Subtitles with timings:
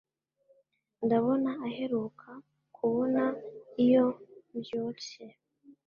[1.05, 2.29] ndabona aheruka
[2.75, 3.23] kubona
[3.83, 4.07] iyo
[4.53, 5.23] mbyutse